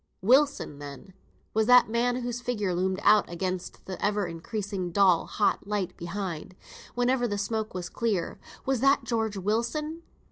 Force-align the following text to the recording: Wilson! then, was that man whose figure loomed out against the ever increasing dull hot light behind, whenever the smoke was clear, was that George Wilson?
Wilson! 0.23 0.79
then, 0.79 1.13
was 1.53 1.67
that 1.67 1.87
man 1.87 2.15
whose 2.23 2.41
figure 2.41 2.73
loomed 2.73 2.99
out 3.03 3.29
against 3.29 3.85
the 3.85 4.03
ever 4.03 4.25
increasing 4.25 4.89
dull 4.91 5.27
hot 5.27 5.67
light 5.67 5.95
behind, 5.95 6.55
whenever 6.95 7.27
the 7.27 7.37
smoke 7.37 7.75
was 7.75 7.87
clear, 7.87 8.39
was 8.65 8.79
that 8.79 9.03
George 9.03 9.37
Wilson? 9.37 10.01